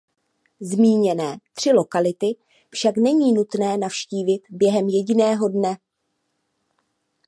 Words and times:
Zmíněné 0.59 1.37
tři 1.53 1.71
lokality 1.71 2.35
však 2.69 2.97
není 2.97 3.33
nutné 3.33 3.77
navštívit 3.77 4.41
během 4.49 4.89
jediného 4.89 5.49
dne. 5.49 5.77